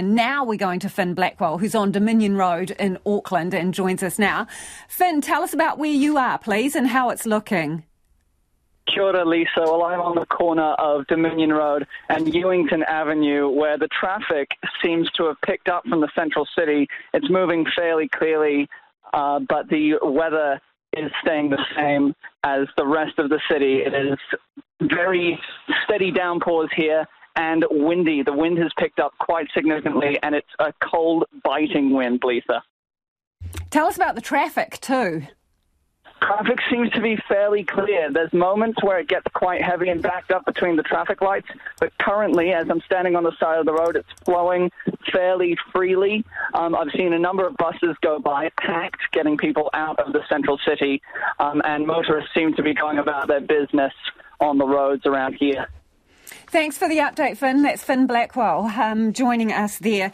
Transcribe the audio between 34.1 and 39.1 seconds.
the traffic, too. Traffic seems to be fairly clear. There's moments where it